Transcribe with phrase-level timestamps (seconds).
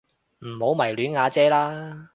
[0.39, 2.09] 唔好迷戀阿姐啦